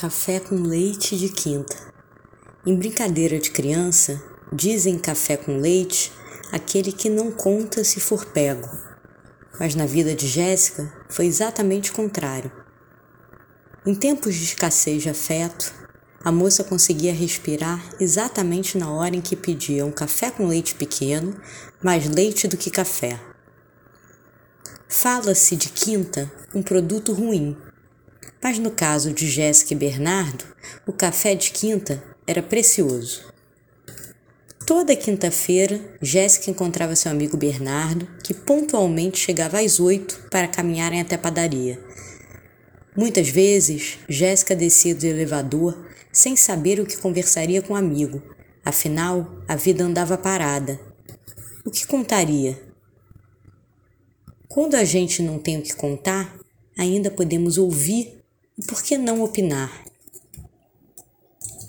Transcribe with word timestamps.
Café 0.00 0.38
com 0.38 0.54
leite 0.62 1.18
de 1.18 1.28
quinta. 1.28 1.76
Em 2.64 2.76
brincadeira 2.76 3.36
de 3.40 3.50
criança, 3.50 4.22
dizem 4.52 4.96
café 4.96 5.36
com 5.36 5.58
leite 5.58 6.12
aquele 6.52 6.92
que 6.92 7.10
não 7.10 7.32
conta 7.32 7.82
se 7.82 7.98
for 7.98 8.24
pego. 8.26 8.70
Mas 9.58 9.74
na 9.74 9.86
vida 9.86 10.14
de 10.14 10.28
Jéssica 10.28 10.88
foi 11.10 11.26
exatamente 11.26 11.90
o 11.90 11.94
contrário. 11.94 12.52
Em 13.84 13.92
tempos 13.92 14.36
de 14.36 14.44
escassez 14.44 15.02
de 15.02 15.10
afeto, 15.10 15.74
a 16.22 16.30
moça 16.30 16.62
conseguia 16.62 17.12
respirar 17.12 17.84
exatamente 17.98 18.78
na 18.78 18.92
hora 18.92 19.16
em 19.16 19.20
que 19.20 19.34
pedia 19.34 19.84
um 19.84 19.90
café 19.90 20.30
com 20.30 20.46
leite 20.46 20.76
pequeno, 20.76 21.34
mais 21.82 22.08
leite 22.08 22.46
do 22.46 22.56
que 22.56 22.70
café. 22.70 23.18
Fala-se 24.88 25.56
de 25.56 25.70
quinta 25.70 26.30
um 26.54 26.62
produto 26.62 27.12
ruim, 27.12 27.56
mas 28.42 28.58
no 28.58 28.70
caso 28.70 29.12
de 29.12 29.28
Jéssica 29.28 29.74
e 29.74 29.76
Bernardo, 29.76 30.44
o 30.86 30.92
café 30.92 31.34
de 31.34 31.50
quinta 31.50 32.02
era 32.26 32.42
precioso. 32.42 33.32
Toda 34.66 34.94
quinta-feira, 34.94 35.80
Jéssica 36.02 36.50
encontrava 36.50 36.94
seu 36.94 37.10
amigo 37.10 37.38
Bernardo, 37.38 38.06
que 38.22 38.34
pontualmente 38.34 39.18
chegava 39.18 39.60
às 39.60 39.80
oito 39.80 40.28
para 40.30 40.46
caminharem 40.46 41.00
até 41.00 41.14
a 41.14 41.18
padaria. 41.18 41.82
Muitas 42.94 43.28
vezes, 43.28 43.98
Jéssica 44.08 44.54
descia 44.54 44.94
do 44.94 45.06
elevador 45.06 45.86
sem 46.12 46.36
saber 46.36 46.80
o 46.80 46.84
que 46.86 46.98
conversaria 46.98 47.62
com 47.62 47.72
o 47.72 47.76
amigo. 47.76 48.22
Afinal, 48.64 49.42
a 49.48 49.56
vida 49.56 49.84
andava 49.84 50.18
parada. 50.18 50.78
O 51.64 51.70
que 51.70 51.86
contaria? 51.86 52.60
Quando 54.48 54.74
a 54.74 54.84
gente 54.84 55.22
não 55.22 55.38
tem 55.38 55.58
o 55.58 55.62
que 55.62 55.74
contar, 55.74 56.36
ainda 56.76 57.10
podemos 57.10 57.56
ouvir 57.56 58.17
por 58.66 58.82
que 58.82 58.98
não 58.98 59.22
opinar? 59.22 59.84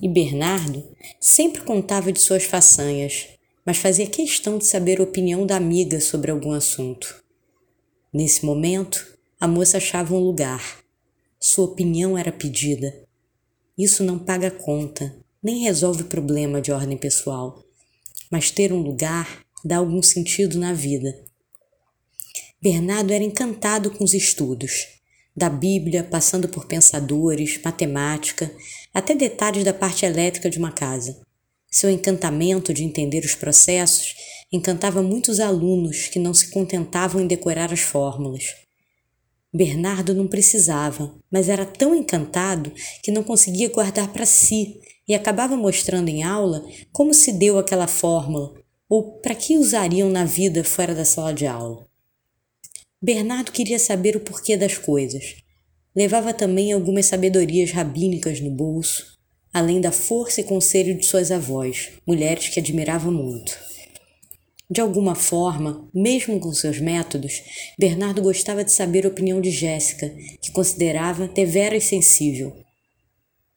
E 0.00 0.08
Bernardo 0.08 0.88
sempre 1.20 1.60
contava 1.60 2.10
de 2.10 2.20
suas 2.20 2.44
façanhas, 2.44 3.28
mas 3.64 3.76
fazia 3.76 4.06
questão 4.06 4.56
de 4.56 4.64
saber 4.64 4.98
a 4.98 5.02
opinião 5.02 5.44
da 5.44 5.56
amiga 5.56 6.00
sobre 6.00 6.30
algum 6.30 6.52
assunto. 6.52 7.22
Nesse 8.12 8.46
momento, 8.46 9.06
a 9.38 9.46
moça 9.46 9.76
achava 9.76 10.14
um 10.14 10.18
lugar. 10.18 10.82
Sua 11.38 11.66
opinião 11.66 12.16
era 12.16 12.32
pedida. 12.32 13.06
Isso 13.76 14.02
não 14.02 14.18
paga 14.18 14.50
conta, 14.50 15.14
nem 15.42 15.64
resolve 15.64 16.04
problema 16.04 16.60
de 16.60 16.72
ordem 16.72 16.96
pessoal, 16.96 17.62
mas 18.30 18.50
ter 18.50 18.72
um 18.72 18.80
lugar 18.80 19.44
dá 19.62 19.76
algum 19.76 20.02
sentido 20.02 20.58
na 20.58 20.72
vida. 20.72 21.22
Bernardo 22.62 23.12
era 23.12 23.22
encantado 23.22 23.90
com 23.90 24.04
os 24.04 24.14
estudos 24.14 24.97
da 25.38 25.48
Bíblia, 25.48 26.02
passando 26.02 26.48
por 26.48 26.66
pensadores, 26.66 27.58
matemática, 27.64 28.50
até 28.92 29.14
detalhes 29.14 29.64
da 29.64 29.72
parte 29.72 30.04
elétrica 30.04 30.50
de 30.50 30.58
uma 30.58 30.72
casa. 30.72 31.22
Seu 31.70 31.88
encantamento 31.88 32.74
de 32.74 32.82
entender 32.82 33.24
os 33.24 33.34
processos 33.34 34.14
encantava 34.52 35.02
muitos 35.02 35.38
alunos 35.38 36.08
que 36.08 36.18
não 36.18 36.34
se 36.34 36.50
contentavam 36.50 37.22
em 37.22 37.26
decorar 37.26 37.72
as 37.72 37.80
fórmulas. 37.80 38.44
Bernardo 39.54 40.12
não 40.14 40.26
precisava, 40.26 41.14
mas 41.30 41.48
era 41.48 41.64
tão 41.64 41.94
encantado 41.94 42.72
que 43.02 43.10
não 43.10 43.22
conseguia 43.22 43.70
guardar 43.70 44.12
para 44.12 44.26
si 44.26 44.80
e 45.06 45.14
acabava 45.14 45.56
mostrando 45.56 46.08
em 46.08 46.22
aula 46.22 46.64
como 46.92 47.14
se 47.14 47.32
deu 47.32 47.58
aquela 47.58 47.86
fórmula 47.86 48.52
ou 48.88 49.20
para 49.20 49.34
que 49.34 49.56
usariam 49.56 50.10
na 50.10 50.24
vida 50.24 50.64
fora 50.64 50.94
da 50.94 51.04
sala 51.04 51.32
de 51.32 51.46
aula. 51.46 51.87
Bernardo 53.00 53.52
queria 53.52 53.78
saber 53.78 54.16
o 54.16 54.20
porquê 54.20 54.56
das 54.56 54.76
coisas. 54.76 55.36
Levava 55.94 56.34
também 56.34 56.72
algumas 56.72 57.06
sabedorias 57.06 57.70
rabínicas 57.70 58.40
no 58.40 58.50
bolso, 58.50 59.16
além 59.54 59.80
da 59.80 59.92
força 59.92 60.40
e 60.40 60.44
conselho 60.44 60.98
de 60.98 61.06
suas 61.06 61.30
avós, 61.30 61.90
mulheres 62.04 62.48
que 62.48 62.58
admirava 62.58 63.08
muito. 63.08 63.56
De 64.68 64.80
alguma 64.80 65.14
forma, 65.14 65.88
mesmo 65.94 66.40
com 66.40 66.52
seus 66.52 66.80
métodos, 66.80 67.40
Bernardo 67.78 68.20
gostava 68.20 68.64
de 68.64 68.72
saber 68.72 69.06
a 69.06 69.08
opinião 69.08 69.40
de 69.40 69.52
Jéssica, 69.52 70.12
que 70.42 70.50
considerava 70.50 71.28
devera 71.28 71.76
e 71.76 71.80
sensível. 71.80 72.52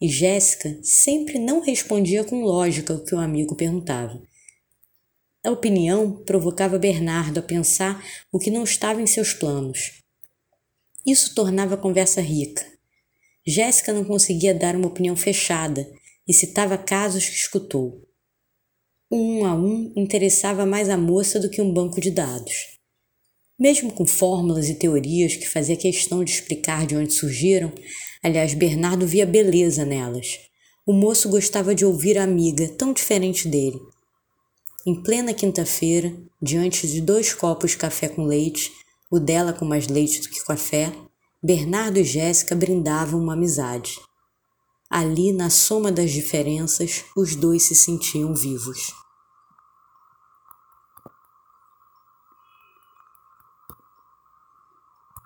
E 0.00 0.08
Jéssica 0.08 0.78
sempre 0.82 1.38
não 1.38 1.60
respondia 1.60 2.24
com 2.24 2.42
lógica 2.42 2.92
o 2.92 3.04
que 3.04 3.14
o 3.14 3.18
amigo 3.18 3.54
perguntava. 3.54 4.20
A 5.48 5.50
opinião 5.50 6.12
provocava 6.26 6.78
Bernardo 6.78 7.38
a 7.40 7.42
pensar 7.42 8.04
o 8.30 8.38
que 8.38 8.50
não 8.50 8.64
estava 8.64 9.00
em 9.00 9.06
seus 9.06 9.32
planos. 9.32 10.02
Isso 11.06 11.34
tornava 11.34 11.74
a 11.74 11.78
conversa 11.78 12.20
rica. 12.20 12.62
Jéssica 13.46 13.94
não 13.94 14.04
conseguia 14.04 14.52
dar 14.52 14.76
uma 14.76 14.88
opinião 14.88 15.16
fechada 15.16 15.90
e 16.28 16.34
citava 16.34 16.76
casos 16.76 17.24
que 17.26 17.34
escutou. 17.34 18.06
Um, 19.10 19.46
a 19.46 19.54
um 19.54 19.90
interessava 19.96 20.66
mais 20.66 20.90
a 20.90 20.98
moça 20.98 21.40
do 21.40 21.48
que 21.48 21.62
um 21.62 21.72
banco 21.72 21.98
de 21.98 22.10
dados. 22.10 22.78
Mesmo 23.58 23.90
com 23.90 24.04
fórmulas 24.04 24.68
e 24.68 24.74
teorias 24.74 25.34
que 25.34 25.48
fazia 25.48 25.78
questão 25.78 26.22
de 26.22 26.30
explicar 26.30 26.86
de 26.86 26.94
onde 26.94 27.14
surgiram, 27.14 27.72
aliás, 28.22 28.52
Bernardo 28.52 29.06
via 29.06 29.24
beleza 29.24 29.86
nelas. 29.86 30.40
O 30.84 30.92
moço 30.92 31.30
gostava 31.30 31.74
de 31.74 31.86
ouvir 31.86 32.18
a 32.18 32.24
amiga, 32.24 32.68
tão 32.68 32.92
diferente 32.92 33.48
dele. 33.48 33.80
Em 34.88 34.94
plena 34.94 35.34
quinta-feira, 35.34 36.16
diante 36.40 36.88
de 36.88 37.02
dois 37.02 37.34
copos 37.34 37.72
de 37.72 37.76
café 37.76 38.08
com 38.08 38.24
leite, 38.24 38.72
o 39.10 39.20
dela 39.20 39.52
com 39.52 39.66
mais 39.66 39.86
leite 39.86 40.22
do 40.22 40.30
que 40.30 40.42
café, 40.42 40.90
Bernardo 41.42 41.98
e 41.98 42.04
Jéssica 42.04 42.56
brindavam 42.56 43.20
uma 43.20 43.34
amizade. 43.34 44.00
Ali, 44.88 45.30
na 45.30 45.50
soma 45.50 45.92
das 45.92 46.10
diferenças, 46.10 47.04
os 47.14 47.36
dois 47.36 47.64
se 47.64 47.74
sentiam 47.74 48.34
vivos. 48.34 48.94